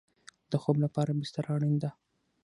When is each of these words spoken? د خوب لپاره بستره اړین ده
د 0.51 0.53
خوب 0.63 0.77
لپاره 0.85 1.11
بستره 1.19 1.49
اړین 1.55 1.75
ده 1.83 1.89